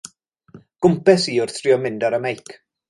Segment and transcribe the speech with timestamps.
[0.85, 2.55] Gwmpes i wrth drio mynd ar 'y meic.